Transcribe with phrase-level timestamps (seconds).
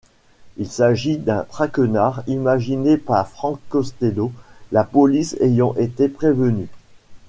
[0.57, 4.31] Il s'agissait d'un traquenard imaginé par Frank Costello,
[4.71, 6.69] la police ayant été prévenue.